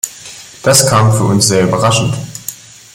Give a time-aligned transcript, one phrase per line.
[0.63, 2.17] Das kam für uns sehr überraschend.